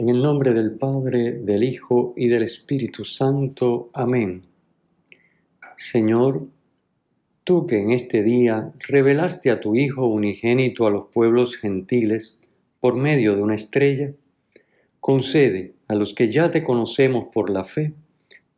[0.00, 3.90] En el nombre del Padre, del Hijo y del Espíritu Santo.
[3.92, 4.46] Amén.
[5.76, 6.46] Señor,
[7.44, 12.40] tú que en este día revelaste a tu Hijo unigénito a los pueblos gentiles
[12.80, 14.14] por medio de una estrella,
[15.00, 17.92] concede a los que ya te conocemos por la fe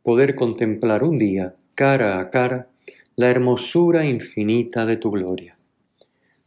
[0.01, 2.69] poder contemplar un día, cara a cara,
[3.17, 5.52] la hermosura infinita de tu gloria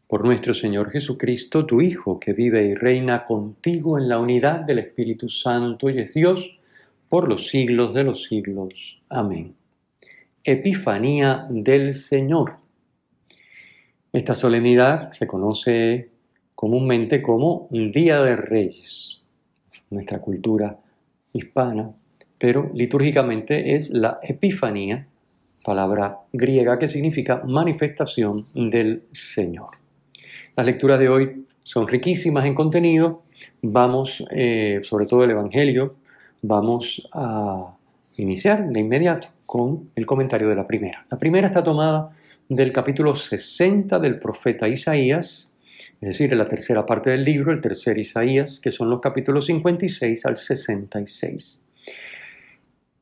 [0.07, 4.79] por nuestro Señor Jesucristo, tu Hijo, que vive y reina contigo en la unidad del
[4.79, 6.59] Espíritu Santo y es Dios
[7.09, 9.03] por los siglos de los siglos.
[9.09, 9.55] Amén.
[10.45, 12.59] Epifanía del Señor.
[14.13, 16.11] Esta solemnidad se conoce
[16.55, 19.23] comúnmente como Día de Reyes,
[19.91, 20.79] nuestra cultura
[21.33, 21.91] hispana,
[22.39, 25.07] pero litúrgicamente es la Epifanía,
[25.65, 29.86] palabra griega que significa manifestación del Señor.
[30.57, 33.25] Las lecturas de hoy son riquísimas en contenido.
[33.61, 35.97] Vamos, eh, sobre todo el Evangelio,
[36.41, 37.77] vamos a
[38.17, 41.05] iniciar de inmediato con el comentario de la primera.
[41.11, 42.09] La primera está tomada
[42.49, 45.59] del capítulo 60 del profeta Isaías,
[46.01, 49.45] es decir, en la tercera parte del libro, el tercer Isaías, que son los capítulos
[49.45, 51.67] 56 al 66.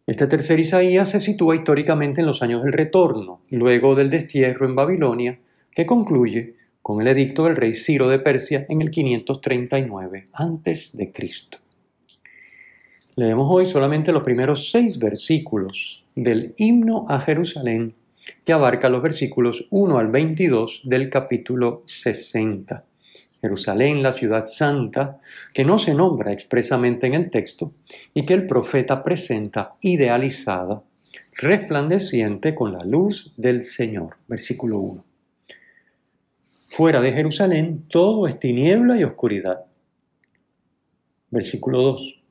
[0.08, 4.74] Este tercer Isaías se sitúa históricamente en los años del retorno, luego del destierro en
[4.74, 5.38] Babilonia,
[5.70, 11.12] que concluye con el edicto del rey Ciro de Persia en el 539 a.C.
[13.16, 17.94] Leemos hoy solamente los primeros seis versículos del himno a Jerusalén,
[18.44, 22.84] que abarca los versículos 1 al 22 del capítulo 60.
[23.40, 25.20] Jerusalén, la ciudad santa,
[25.54, 27.72] que no se nombra expresamente en el texto
[28.12, 30.82] y que el profeta presenta idealizada,
[31.38, 34.18] resplandeciente con la luz del Señor.
[34.28, 35.13] Versículo 1.
[36.76, 39.66] Fuera de Jerusalén todo es tiniebla y oscuridad.
[41.30, 42.24] Versículo 2.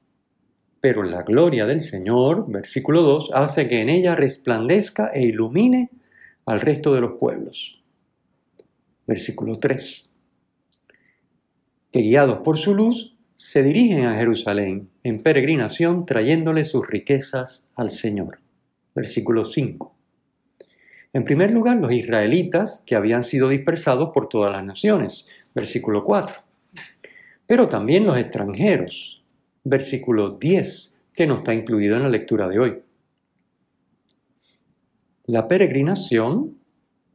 [0.82, 5.92] Pero la gloria del Señor, versículo 2, hace que en ella resplandezca e ilumine
[6.46, 7.82] al resto de los pueblos.
[9.08, 10.12] Versículo 3.
[11.94, 17.92] Que guiados por su luz se dirigen a Jerusalén en peregrinación trayéndole sus riquezas al
[17.92, 18.40] Señor.
[18.94, 20.03] Versículo 5
[21.14, 26.38] en primer lugar, los israelitas que habían sido dispersados por todas las naciones, versículo 4.
[27.46, 29.24] Pero también los extranjeros,
[29.64, 32.80] versículo 10, que no está incluido en la lectura de hoy.
[35.26, 36.58] La peregrinación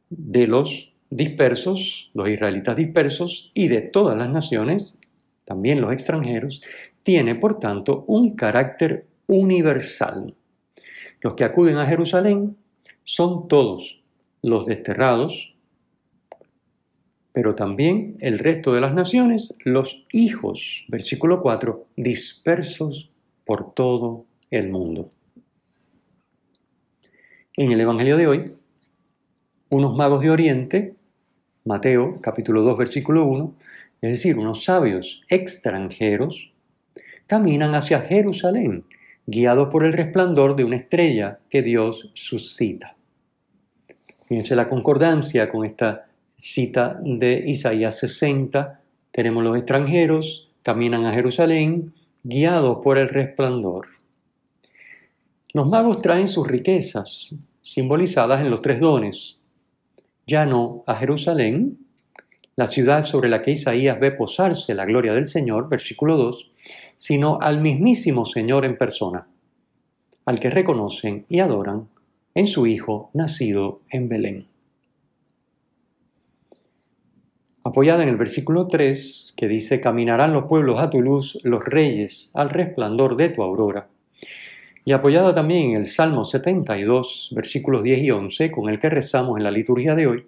[0.09, 4.97] de los dispersos, los israelitas dispersos y de todas las naciones,
[5.43, 6.61] también los extranjeros,
[7.03, 10.35] tiene por tanto un carácter universal.
[11.21, 12.55] Los que acuden a Jerusalén
[13.09, 14.03] son todos
[14.43, 15.55] los desterrados,
[17.31, 23.09] pero también el resto de las naciones, los hijos, versículo 4, dispersos
[23.45, 25.09] por todo el mundo.
[27.57, 28.51] En el Evangelio de hoy,
[29.69, 30.93] unos magos de Oriente,
[31.65, 33.55] Mateo capítulo 2 versículo 1,
[34.01, 36.53] es decir, unos sabios extranjeros,
[37.25, 38.85] caminan hacia Jerusalén,
[39.25, 42.97] guiados por el resplandor de una estrella que Dios suscita.
[44.29, 46.05] Fíjense la concordancia con esta
[46.37, 48.79] cita de Isaías 60.
[49.09, 53.87] Tenemos los extranjeros, caminan a Jerusalén, guiados por el resplandor.
[55.51, 59.39] Los magos traen sus riquezas, simbolizadas en los tres dones.
[60.27, 61.79] Ya no a Jerusalén,
[62.55, 66.51] la ciudad sobre la que Isaías ve posarse la gloria del Señor, versículo 2,
[66.95, 69.27] sino al mismísimo Señor en persona,
[70.25, 71.87] al que reconocen y adoran
[72.35, 74.47] en su Hijo nacido en Belén.
[77.63, 82.31] Apoyada en el versículo 3, que dice, caminarán los pueblos a tu luz, los reyes
[82.33, 83.89] al resplandor de tu aurora.
[84.85, 89.37] Y apoyada también en el Salmo 72, versículos 10 y 11, con el que rezamos
[89.37, 90.25] en la liturgia de hoy,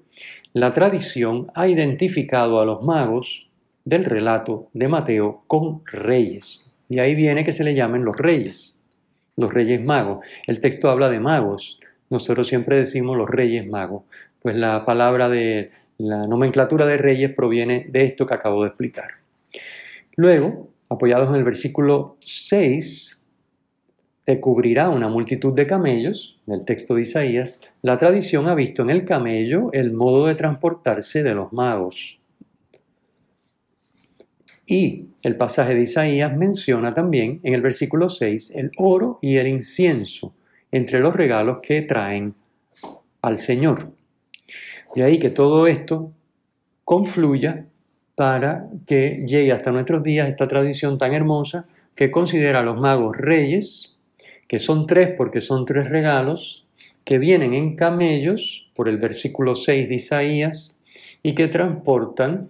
[0.53, 3.49] la tradición ha identificado a los magos
[3.85, 6.69] del relato de Mateo con reyes.
[6.89, 8.79] Y ahí viene que se le llamen los reyes,
[9.37, 10.25] los reyes magos.
[10.45, 11.79] El texto habla de magos,
[12.11, 14.03] nosotros siempre decimos los reyes magos,
[14.41, 19.11] pues la palabra de la nomenclatura de reyes proviene de esto que acabo de explicar.
[20.15, 23.23] Luego, apoyados en el versículo 6,
[24.25, 28.81] te cubrirá una multitud de camellos, en el texto de Isaías, la tradición ha visto
[28.81, 32.19] en el camello el modo de transportarse de los magos.
[34.65, 39.47] Y el pasaje de Isaías menciona también en el versículo 6 el oro y el
[39.47, 40.33] incienso
[40.71, 42.35] entre los regalos que traen
[43.21, 43.91] al Señor.
[44.95, 46.11] De ahí que todo esto
[46.83, 47.65] confluya
[48.15, 51.65] para que llegue hasta nuestros días esta tradición tan hermosa
[51.95, 53.97] que considera a los magos reyes,
[54.47, 56.67] que son tres porque son tres regalos,
[57.03, 60.81] que vienen en camellos, por el versículo 6 de Isaías,
[61.23, 62.49] y que transportan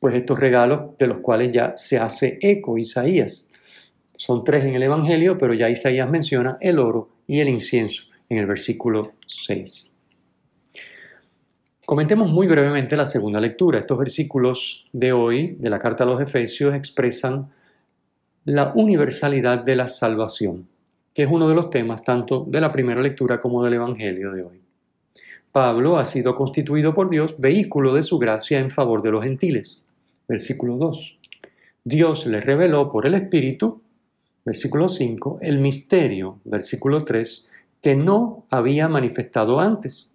[0.00, 3.49] pues estos regalos de los cuales ya se hace eco Isaías.
[4.20, 8.36] Son tres en el Evangelio, pero ya Isaías menciona el oro y el incienso en
[8.36, 9.94] el versículo 6.
[11.86, 13.78] Comentemos muy brevemente la segunda lectura.
[13.78, 17.48] Estos versículos de hoy de la carta a los Efesios expresan
[18.44, 20.68] la universalidad de la salvación,
[21.14, 24.42] que es uno de los temas tanto de la primera lectura como del Evangelio de
[24.42, 24.60] hoy.
[25.50, 29.90] Pablo ha sido constituido por Dios vehículo de su gracia en favor de los gentiles
[30.28, 31.18] versículo 2.
[31.84, 33.80] Dios le reveló por el Espíritu,
[34.50, 37.46] versículo 5, el misterio, versículo 3,
[37.80, 40.10] que no había manifestado antes.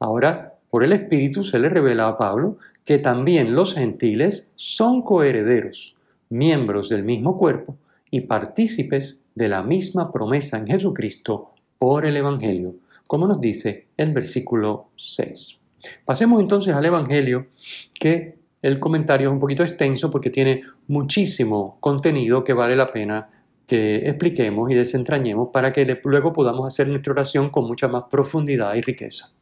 [0.00, 5.94] Ahora, por el Espíritu se le revela a Pablo que también los gentiles son coherederos,
[6.30, 7.76] miembros del mismo cuerpo
[8.10, 12.74] y partícipes de la misma promesa en Jesucristo por el Evangelio,
[13.06, 15.60] como nos dice el versículo 6.
[16.04, 17.46] Pasemos entonces al Evangelio
[17.94, 23.30] que el comentario es un poquito extenso porque tiene muchísimo contenido que vale la pena
[23.66, 28.74] que expliquemos y desentrañemos para que luego podamos hacer nuestra oración con mucha más profundidad
[28.74, 29.32] y riqueza.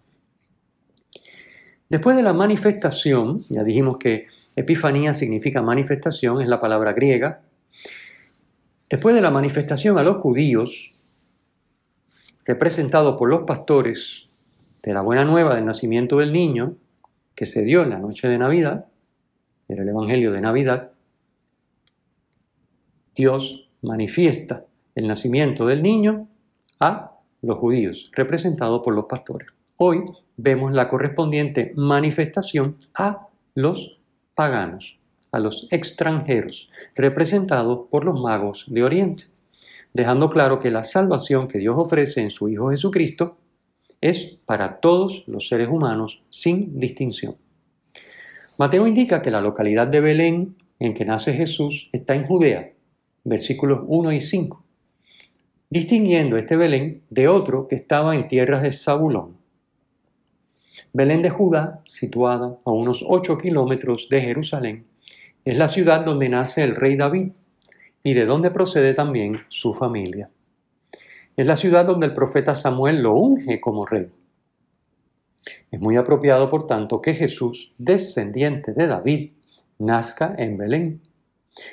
[1.89, 4.27] Después de la manifestación, ya dijimos que
[4.57, 7.43] epifanía significa manifestación, es la palabra griega.
[8.91, 11.01] Después de la manifestación a los judíos,
[12.45, 14.29] representado por los pastores
[14.83, 16.77] de la buena nueva del nacimiento del niño,
[17.37, 18.87] que se dio en la noche de Navidad,
[19.69, 20.93] en el Evangelio de Navidad,
[23.15, 26.29] Dios manifiesta el nacimiento del niño
[26.81, 29.49] a los judíos, representado por los pastores.
[29.77, 30.05] Hoy
[30.37, 33.99] vemos la correspondiente manifestación a los
[34.35, 34.99] paganos,
[35.33, 39.25] a los extranjeros, representados por los magos de Oriente,
[39.93, 43.39] dejando claro que la salvación que Dios ofrece en su Hijo Jesucristo
[44.01, 47.37] es para todos los seres humanos sin distinción.
[48.59, 52.73] Mateo indica que la localidad de Belén en que nace Jesús está en Judea,
[53.23, 54.65] versículos 1 y 5,
[55.69, 59.37] distinguiendo este Belén de otro que estaba en tierras de Zabulón.
[60.95, 64.85] Belén de Judá, situada a unos 8 kilómetros de Jerusalén,
[65.45, 67.33] es la ciudad donde nace el rey David
[68.03, 70.31] y de donde procede también su familia.
[71.37, 74.09] Es la ciudad donde el profeta Samuel lo unge como rey.
[75.71, 79.33] Es muy apropiado, por tanto, que Jesús, descendiente de David,
[79.79, 81.01] nazca en Belén,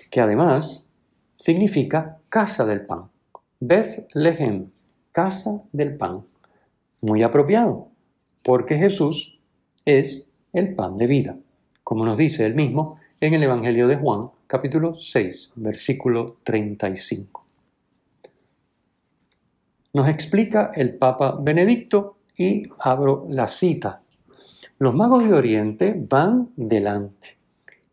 [0.10, 0.88] que además
[1.36, 3.10] significa casa del pan.
[3.60, 4.70] Bethlehem,
[5.12, 6.24] casa del pan.
[7.02, 7.90] Muy apropiado,
[8.44, 9.40] porque Jesús
[9.86, 11.38] es el pan de vida,
[11.83, 17.45] como nos dice él mismo en el Evangelio de Juan, capítulo 6, versículo 35.
[19.94, 24.02] Nos explica el Papa Benedicto y abro la cita.
[24.80, 27.37] Los magos de Oriente van delante,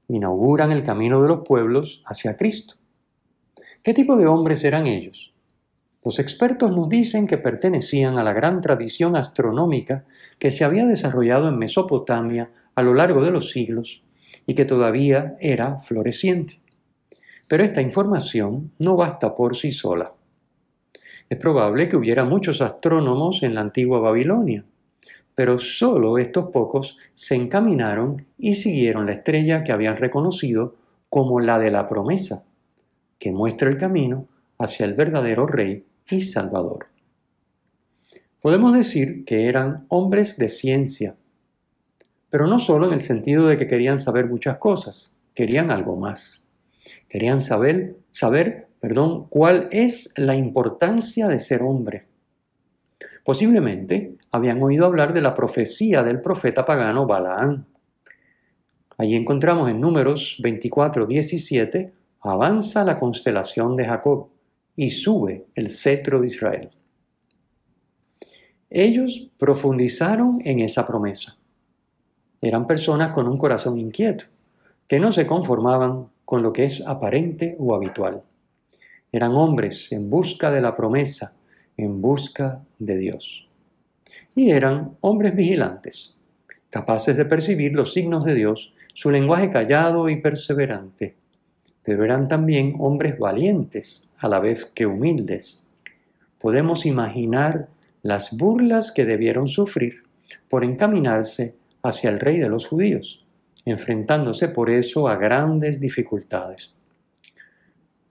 [0.09, 2.75] inauguran el camino de los pueblos hacia Cristo.
[3.83, 5.35] ¿Qué tipo de hombres eran ellos?
[6.05, 10.05] Los expertos nos dicen que pertenecían a la gran tradición astronómica
[10.39, 14.03] que se había desarrollado en Mesopotamia a lo largo de los siglos
[14.47, 16.61] y que todavía era floreciente.
[17.47, 20.13] Pero esta información no basta por sí sola.
[21.31, 24.65] Es probable que hubiera muchos astrónomos en la antigua Babilonia,
[25.37, 30.75] pero solo estos pocos se encaminaron y siguieron la estrella que habían reconocido
[31.09, 32.45] como la de la promesa,
[33.21, 34.27] que muestra el camino
[34.59, 36.89] hacia el verdadero Rey y Salvador.
[38.41, 41.15] Podemos decir que eran hombres de ciencia,
[42.29, 46.49] pero no solo en el sentido de que querían saber muchas cosas, querían algo más.
[47.09, 52.07] Querían saber, saber perdón, cuál es la importancia de ser hombre.
[53.25, 57.67] Posiblemente habían oído hablar de la profecía del profeta pagano Balaán.
[58.97, 64.29] Allí encontramos en números 24, 17, avanza la constelación de Jacob
[64.77, 66.71] y sube el cetro de Israel.
[68.71, 71.37] Ellos profundizaron en esa promesa.
[72.41, 74.27] Eran personas con un corazón inquieto,
[74.87, 78.23] que no se conformaban con lo que es aparente o habitual
[79.13, 81.35] Eran hombres en busca de la promesa,
[81.77, 83.49] en busca de Dios.
[84.35, 86.17] Y eran hombres vigilantes,
[86.71, 91.17] capaces de percibir los signos de Dios, su lenguaje callado y perseverante.
[91.83, 95.65] Pero eran también hombres valientes, a la vez que humildes.
[96.39, 97.69] Podemos imaginar
[98.03, 100.05] las burlas que debieron sufrir
[100.49, 103.25] por encaminarse hacia el rey de los judíos,
[103.65, 106.75] enfrentándose por eso a grandes dificultades.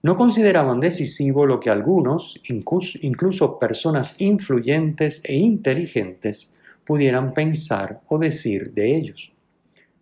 [0.02, 6.54] No consideraban decisivo lo que algunos, incluso personas influyentes e inteligentes,
[6.84, 9.32] pudieran pensar o decir de ellos.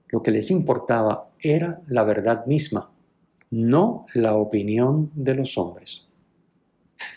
[0.06, 2.92] Lo que les importaba era la verdad misma,
[3.50, 6.06] no la opinión de los hombres.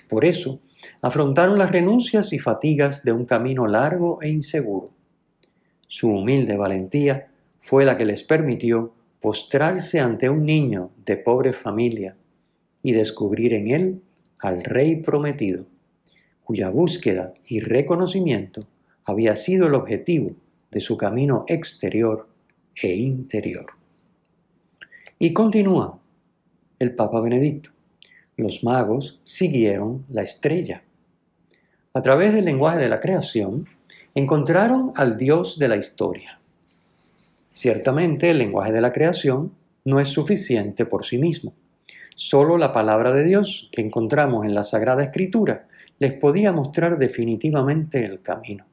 [0.10, 0.60] Por eso,
[1.04, 4.90] afrontaron las renuncias y fatigas de un camino largo e inseguro.
[5.88, 7.28] Su humilde valentía
[7.60, 12.16] fue la que les permitió postrarse ante un niño de pobre familia
[12.84, 14.02] y descubrir en él
[14.40, 15.66] al Rey prometido,
[16.44, 18.62] cuya búsqueda y reconocimiento
[19.06, 20.32] había sido el objetivo
[20.72, 22.28] de su camino exterior
[22.82, 23.68] e interior.
[25.20, 26.00] Y continúa
[26.80, 27.70] el Papa Benedicto.
[28.38, 30.84] Los magos siguieron la estrella.
[31.94, 33.68] A través del lenguaje de la creación,
[34.16, 36.40] encontraron al Dios de la historia.
[37.50, 39.52] Ciertamente el lenguaje de la creación
[39.84, 41.54] no es suficiente por sí mismo.
[42.15, 45.68] Solo la palabra de Dios que encontramos en la Sagrada Escritura
[46.00, 48.65] les podía mostrar definitivamente el camino.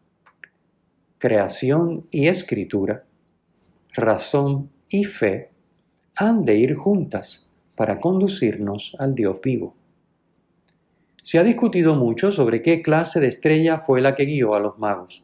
[1.18, 3.04] Creación y escritura,
[3.94, 5.50] razón y fe
[6.16, 9.74] han de ir juntas para conducirnos al Dios vivo.
[11.22, 14.78] Se ha discutido mucho sobre qué clase de estrella fue la que guió a los
[14.78, 15.22] magos.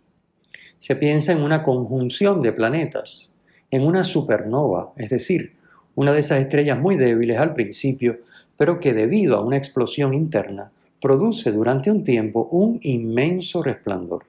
[0.79, 3.33] Se piensa en una conjunción de planetas,
[3.71, 5.55] en una supernova, es decir,
[5.95, 8.21] una de esas estrellas muy débiles al principio,
[8.57, 10.71] pero que debido a una explosión interna
[11.01, 14.25] produce durante un tiempo un inmenso resplandor.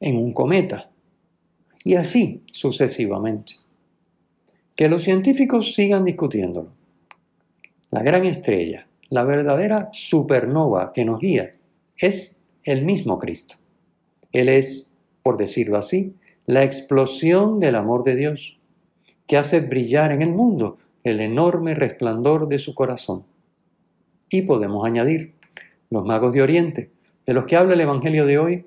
[0.00, 0.90] En un cometa.
[1.84, 3.54] Y así sucesivamente.
[4.74, 6.70] Que los científicos sigan discutiéndolo.
[7.90, 11.52] La gran estrella, la verdadera supernova que nos guía,
[11.96, 13.54] es el mismo Cristo.
[14.32, 18.58] Él es, por decirlo así, la explosión del amor de Dios
[19.26, 23.24] que hace brillar en el mundo el enorme resplandor de su corazón.
[24.30, 25.34] Y podemos añadir,
[25.90, 26.90] los magos de Oriente,
[27.26, 28.66] de los que habla el Evangelio de hoy,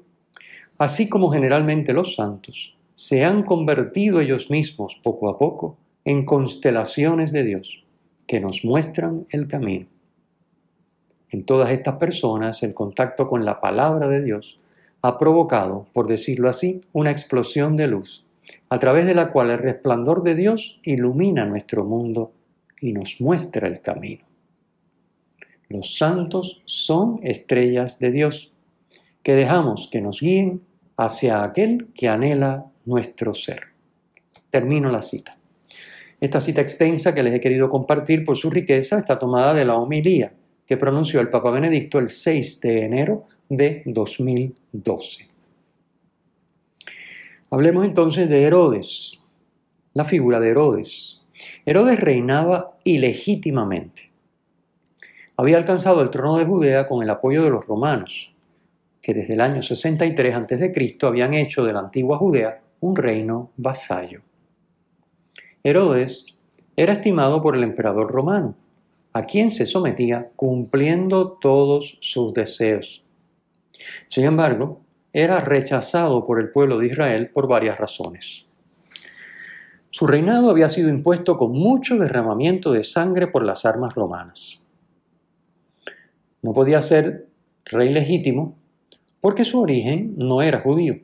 [0.78, 7.32] así como generalmente los santos, se han convertido ellos mismos poco a poco en constelaciones
[7.32, 7.84] de Dios
[8.28, 9.88] que nos muestran el camino.
[11.30, 14.60] En todas estas personas el contacto con la palabra de Dios
[15.02, 18.27] ha provocado, por decirlo así, una explosión de luz
[18.70, 22.34] a través de la cual el resplandor de Dios ilumina nuestro mundo
[22.82, 24.26] y nos muestra el camino.
[25.70, 28.54] Los santos son estrellas de Dios
[29.24, 30.62] que dejamos que nos guíen
[30.96, 33.62] hacia aquel que anhela nuestro ser.
[34.50, 35.38] Termino la cita.
[36.20, 39.76] Esta cita extensa que les he querido compartir por su riqueza está tomada de la
[39.76, 40.34] homilía
[40.66, 45.27] que pronunció el Papa Benedicto el 6 de enero de 2012.
[47.50, 49.22] Hablemos entonces de Herodes,
[49.94, 51.26] la figura de Herodes.
[51.66, 54.12] Herodes reinaba ilegítimamente.
[55.38, 58.36] Había alcanzado el trono de Judea con el apoyo de los romanos,
[59.02, 60.98] que desde el año 63 a.C.
[61.04, 64.24] habían hecho de la antigua Judea un reino vasallo.
[65.64, 66.42] Herodes
[66.76, 68.56] era estimado por el emperador romano,
[69.14, 73.06] a quien se sometía cumpliendo todos sus deseos.
[74.10, 74.82] Sin embargo,
[75.14, 78.46] era rechazado por el pueblo de Israel por varias razones.
[79.92, 84.64] Su reinado había sido impuesto con mucho derramamiento de sangre por las armas romanas.
[86.42, 87.28] No podía ser
[87.66, 88.58] rey legítimo
[89.22, 91.00] porque su origen no era judío.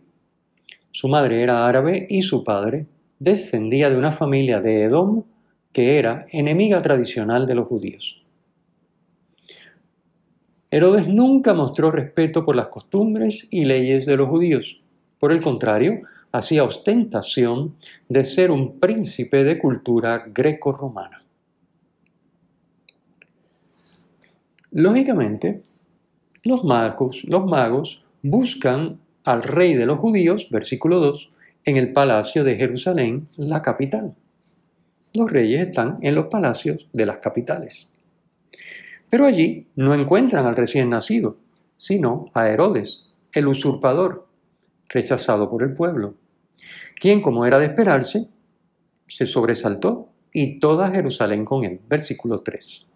[0.92, 2.86] Su madre era árabe y su padre
[3.20, 5.24] descendía de una familia de Edom
[5.72, 8.23] que era enemiga tradicional de los judíos.
[10.74, 14.82] Herodes nunca mostró respeto por las costumbres y leyes de los judíos.
[15.20, 16.02] Por el contrario,
[16.32, 17.76] hacía ostentación
[18.10, 21.24] de ser un príncipe de cultura greco-romana.
[24.72, 25.62] Lógicamente,
[26.42, 31.32] los magos, los magos buscan al rey de los judíos, versículo 2,
[31.66, 34.16] en el palacio de Jerusalén, la capital.
[35.14, 37.93] Los reyes están en los palacios de las capitales.
[39.14, 41.38] Pero allí no encuentran al recién nacido,
[41.76, 44.28] sino a Herodes, el usurpador,
[44.90, 46.16] rechazado por el pueblo,
[46.96, 48.28] quien, como era de esperarse,
[49.08, 51.80] se sobresaltó y toda Jerusalén con él.
[51.88, 52.88] Versículo 3.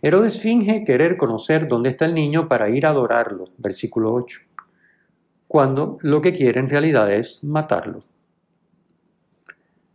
[0.00, 4.42] Herodes finge querer conocer dónde está el niño para ir a adorarlo, versículo 8,
[5.48, 8.04] cuando lo que quiere en realidad es matarlo.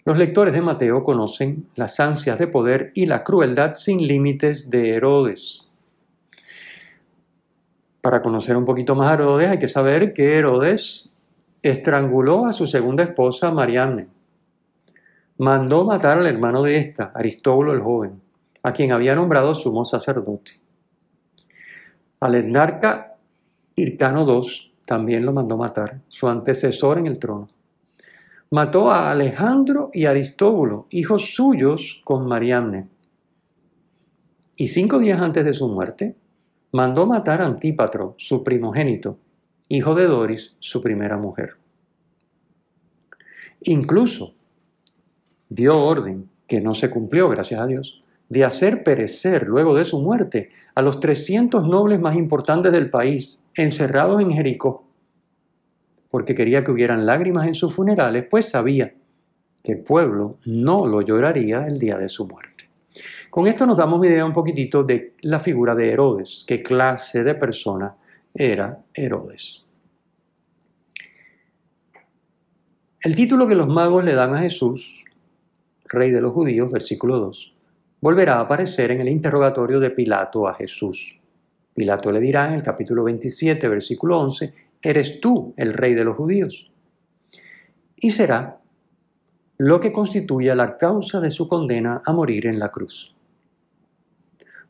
[0.10, 4.96] Los lectores de Mateo conocen las ansias de poder y la crueldad sin límites de
[4.96, 5.70] Herodes.
[8.02, 11.12] Para conocer un poquito más a Herodes hay que saber que Herodes
[11.62, 14.08] estranguló a su segunda esposa Marianne.
[15.38, 18.20] Mandó matar al hermano de esta, Aristóbulo el joven,
[18.64, 20.54] a quien había nombrado sumo sacerdote.
[22.20, 23.16] Al etnarca
[23.76, 27.59] Hircano II también lo mandó matar, su antecesor en el trono
[28.52, 32.88] mató a Alejandro y Aristóbulo, hijos suyos con Mariamne.
[34.56, 36.16] Y cinco días antes de su muerte,
[36.72, 39.20] mandó matar a Antípatro, su primogénito,
[39.70, 41.58] hijo de Doris, su primera mujer.
[43.62, 44.34] Incluso
[45.48, 50.00] dio orden, que no se cumplió, gracias a Dios, de hacer perecer luego de su
[50.00, 54.89] muerte a los 300 nobles más importantes del país, encerrados en Jericó
[56.10, 58.94] porque quería que hubieran lágrimas en sus funerales, pues sabía
[59.64, 62.70] que el pueblo no lo lloraría el día de su muerte.
[63.30, 67.36] Con esto nos damos idea un poquitito de la figura de Herodes, qué clase de
[67.36, 67.96] persona
[68.34, 69.66] era Herodes.
[73.02, 75.06] El título que los magos le dan a Jesús,
[75.86, 77.54] rey de los judíos, versículo 2,
[78.02, 81.20] volverá a aparecer en el interrogatorio de Pilato a Jesús.
[81.74, 86.16] Pilato le dirá en el capítulo 27, versículo 11, eres tú el rey de los
[86.16, 86.72] judíos.
[87.96, 88.60] Y será
[89.58, 93.14] lo que constituya la causa de su condena a morir en la cruz.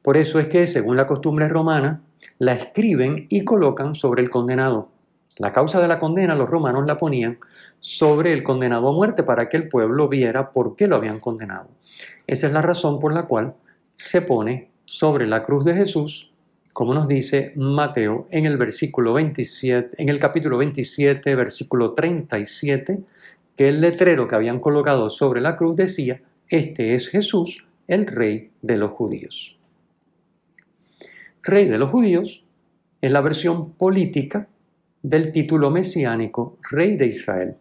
[0.02, 2.02] Por eso es que, según la costumbre romana,
[2.40, 4.90] la escriben y colocan sobre el condenado.
[5.38, 7.38] La causa de la condena los romanos la ponían
[7.80, 11.70] sobre el condenado a muerte para que el pueblo viera por qué lo habían condenado.
[12.28, 13.56] Esa es la razón por la cual
[13.96, 16.29] se pone sobre la cruz de Jesús
[16.80, 23.02] como nos dice Mateo en el versículo 27, en el capítulo 27, versículo 37,
[23.58, 28.52] que el letrero que habían colocado sobre la cruz decía, este es Jesús, el rey
[28.62, 29.60] de los judíos.
[31.44, 32.46] Rey de los judíos
[33.02, 34.48] es la versión política
[35.04, 37.58] del título mesiánico Rey de Israel.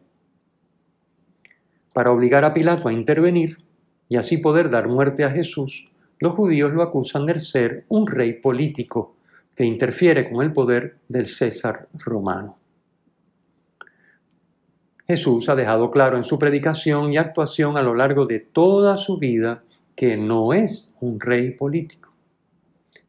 [1.93, 3.59] Para obligar a Pilato a intervenir
[4.09, 5.88] y así poder dar muerte a Jesús,
[6.21, 9.17] los judíos lo acusan de ser un rey político
[9.55, 12.57] que interfiere con el poder del César romano.
[15.07, 19.19] Jesús ha dejado claro en su predicación y actuación a lo largo de toda su
[19.19, 19.63] vida
[19.97, 22.13] que no es un rey político.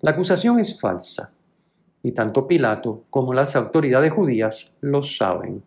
[0.01, 1.31] La acusación es falsa
[2.01, 5.61] y tanto Pilato como las autoridades judías lo saben.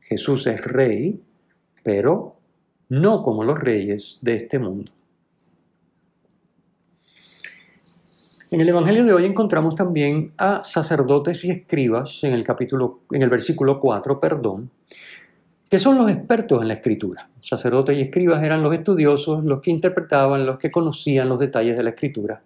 [0.00, 1.20] Jesús es rey,
[1.82, 2.36] pero
[2.90, 4.92] no como los reyes de este mundo.
[8.48, 13.22] En el Evangelio de hoy encontramos también a sacerdotes y escribas en el capítulo, en
[13.22, 14.70] el versículo 4, perdón,
[15.68, 17.28] que son los expertos en la escritura.
[17.40, 21.82] Sacerdotes y escribas eran los estudiosos, los que interpretaban, los que conocían los detalles de
[21.82, 22.40] la escritura.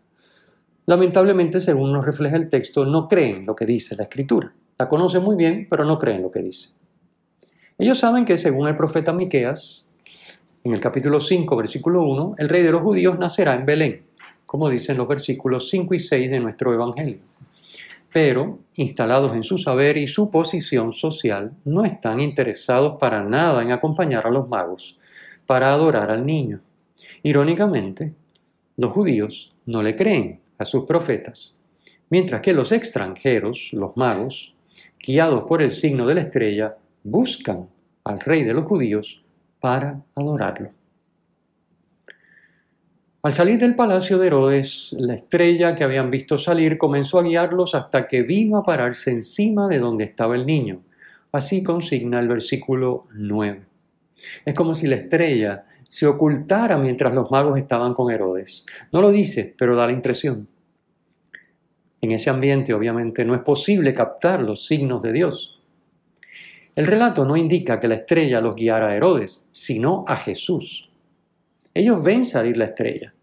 [0.86, 4.54] Lamentablemente, según nos refleja el texto, no creen lo que dice la escritura.
[4.78, 6.70] La conocen muy bien, pero no creen lo que dice.
[7.76, 9.90] Ellos saben que según el profeta Miqueas,
[10.64, 14.10] en el capítulo 5, versículo 1, el rey de los judíos nacerá en Belén
[14.50, 17.20] como dicen los versículos 5 y 6 de nuestro Evangelio.
[18.12, 23.70] Pero, instalados en su saber y su posición social, no están interesados para nada en
[23.70, 24.98] acompañar a los magos
[25.46, 26.60] para adorar al niño.
[27.22, 28.12] Irónicamente,
[28.76, 31.60] los judíos no le creen a sus profetas,
[32.08, 34.56] mientras que los extranjeros, los magos,
[34.98, 37.68] guiados por el signo de la estrella, buscan
[38.02, 39.22] al rey de los judíos
[39.60, 40.79] para adorarlo.
[43.22, 47.74] Al salir del palacio de Herodes, la estrella que habían visto salir comenzó a guiarlos
[47.74, 50.80] hasta que vino a pararse encima de donde estaba el niño.
[51.30, 53.61] Así consigna el versículo 9.
[54.46, 58.64] Es como si la estrella se ocultara mientras los magos estaban con Herodes.
[58.90, 60.48] No lo dice, pero da la impresión.
[62.00, 65.61] En ese ambiente obviamente no es posible captar los signos de Dios.
[66.74, 70.89] El relato no indica que la estrella los guiara a Herodes, sino a Jesús.
[71.74, 73.14] Ellos ven salir la estrella,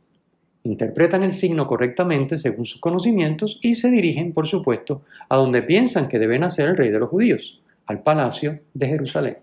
[0.63, 6.07] interpretan el signo correctamente según sus conocimientos y se dirigen, por supuesto, a donde piensan
[6.07, 9.37] que debe nacer el rey de los judíos, al palacio de Jerusalén.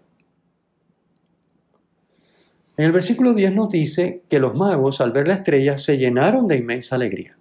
[2.77, 6.49] En el versículo 10 nos dice que los magos al ver la estrella se llenaron
[6.49, 7.37] de inmensa alegría.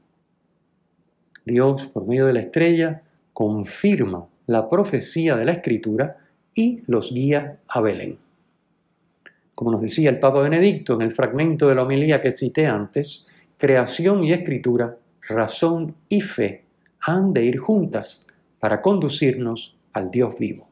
[1.46, 3.02] Dios, por medio de la estrella,
[3.34, 6.18] confirma la profecía de la escritura
[6.54, 8.20] y los guía a Belén.
[9.56, 13.28] Como nos decía el Papa Benedicto en el fragmento de la homilía que cité antes,
[13.58, 16.66] creación y escritura razón y fe
[17.00, 18.28] han de ir juntas
[18.60, 20.70] para conducirnos al Dios vivo.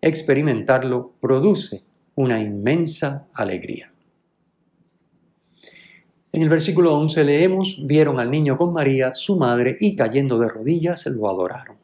[0.00, 1.82] Experimentarlo produce
[2.14, 3.92] una inmensa alegría.
[6.32, 10.48] En el versículo 11 leemos, vieron al niño con María, su madre, y cayendo de
[10.48, 11.76] rodillas lo adoraron.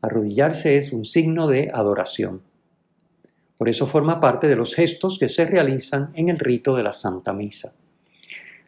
[0.00, 2.42] Arrodillarse es un signo de adoración.
[3.56, 6.92] Por eso forma parte de los gestos que se realizan en el rito de la
[6.92, 7.76] Santa Misa.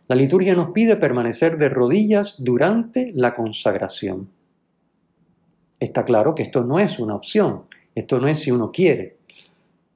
[0.08, 4.30] La liturgia nos pide permanecer de rodillas durante la consagración.
[5.80, 7.62] Está claro que esto no es una opción,
[7.94, 9.16] esto no es si uno quiere.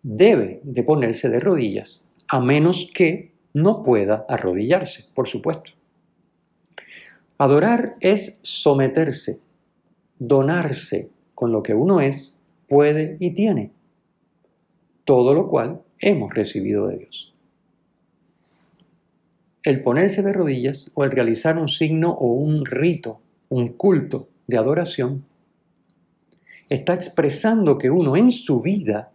[0.03, 5.73] Debe de ponerse de rodillas, a menos que no pueda arrodillarse, por supuesto.
[7.39, 9.41] Adorar es someterse,
[10.19, 13.73] donarse con lo que uno es, puede y tiene,
[15.05, 17.35] todo lo cual hemos recibido de Dios.
[19.63, 24.57] El ponerse de rodillas o el realizar un signo o un rito, un culto de
[24.57, 25.25] adoración,
[26.71, 29.11] está expresando que uno en su vida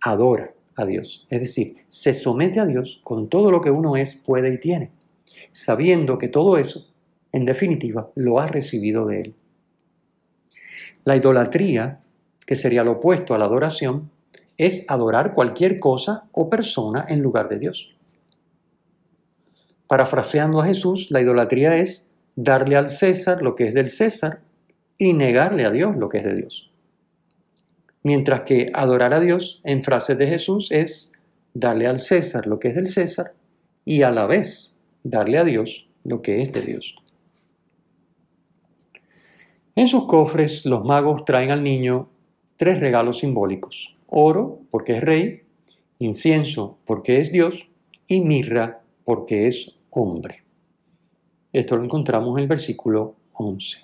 [0.00, 1.26] adora a Dios.
[1.28, 4.90] Es decir, se somete a Dios con todo lo que uno es, puede y tiene,
[5.52, 6.86] sabiendo que todo eso,
[7.32, 9.34] en definitiva, lo ha recibido de Él.
[11.04, 12.00] La idolatría,
[12.46, 14.10] que sería lo opuesto a la adoración,
[14.60, 17.96] es adorar cualquier cosa o persona en lugar de Dios.
[19.86, 24.42] Parafraseando a Jesús, la idolatría es darle al César lo que es del César
[24.98, 26.70] y negarle a Dios lo que es de Dios.
[28.02, 31.12] Mientras que adorar a Dios, en frases de Jesús, es
[31.54, 33.32] darle al César lo que es del César
[33.86, 36.96] y a la vez darle a Dios lo que es de Dios.
[39.74, 42.10] En sus cofres los magos traen al niño
[42.58, 43.96] tres regalos simbólicos.
[44.10, 45.42] Oro, porque es rey,
[45.98, 47.68] incienso, porque es Dios,
[48.06, 50.42] y mirra, porque es hombre.
[51.52, 53.78] Esto lo encontramos en el versículo 11.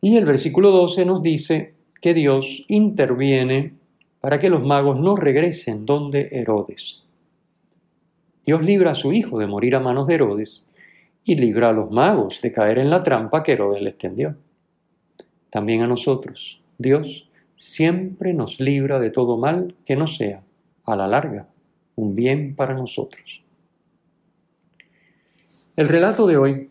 [0.00, 3.74] Y el versículo 12 nos dice, que Dios interviene
[4.20, 7.04] para que los magos no regresen donde Herodes.
[8.44, 10.68] Dios libra a su hijo de morir a manos de Herodes
[11.24, 14.36] y libra a los magos de caer en la trampa que Herodes les tendió.
[15.48, 20.42] También a nosotros, Dios siempre nos libra de todo mal que no sea,
[20.84, 21.48] a la larga,
[21.96, 23.42] un bien para nosotros.
[25.76, 26.70] El relato de hoy,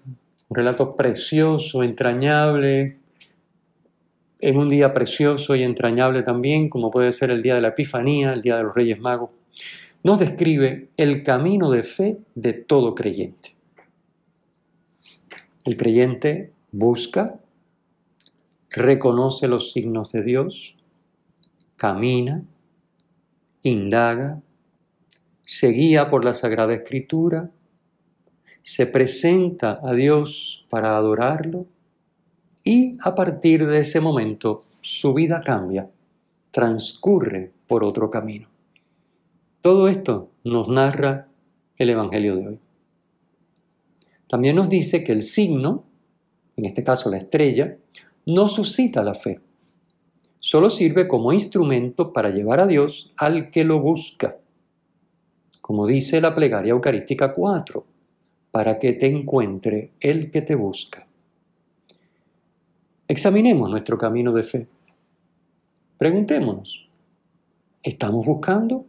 [0.49, 2.97] un relato precioso, entrañable,
[4.39, 8.33] en un día precioso y entrañable también, como puede ser el día de la Epifanía,
[8.33, 9.29] el día de los Reyes Magos,
[10.03, 13.51] nos describe el camino de fe de todo creyente.
[15.63, 17.39] El creyente busca,
[18.71, 20.77] reconoce los signos de Dios,
[21.75, 22.43] camina,
[23.63, 24.41] indaga,
[25.43, 27.51] se guía por la Sagrada Escritura,
[28.61, 31.65] se presenta a Dios para adorarlo
[32.63, 35.89] y a partir de ese momento su vida cambia,
[36.51, 38.47] transcurre por otro camino.
[39.61, 41.27] Todo esto nos narra
[41.77, 42.59] el Evangelio de hoy.
[44.27, 45.83] También nos dice que el signo,
[46.55, 47.77] en este caso la estrella,
[48.25, 49.39] no suscita la fe,
[50.39, 54.37] solo sirve como instrumento para llevar a Dios al que lo busca.
[55.61, 57.85] Como dice la plegaria eucarística 4,
[58.51, 61.07] para que te encuentre el que te busca.
[63.07, 64.67] Examinemos nuestro camino de fe.
[65.97, 66.89] Preguntémonos,
[67.83, 68.85] ¿estamos buscando?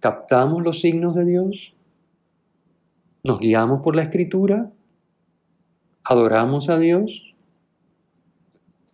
[0.00, 1.74] ¿Captamos los signos de Dios?
[3.22, 4.70] ¿Nos guiamos por la escritura?
[6.04, 7.34] ¿Adoramos a Dios?